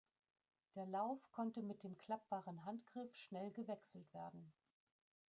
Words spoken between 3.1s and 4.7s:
schnell gewechselt werden.